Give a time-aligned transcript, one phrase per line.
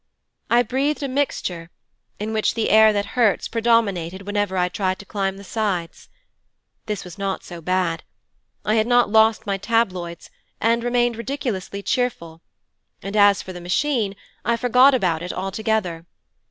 [0.49, 1.69] I breathed a mixture,
[2.17, 6.09] in which the air that hurts predominated whenever I tried to climb the sides.
[6.87, 8.01] This was not so bad.
[8.65, 12.41] I had not lost my tabloids and remained ridiculously cheerful,
[13.03, 16.07] and as for the Machine, I forgot about it altogether.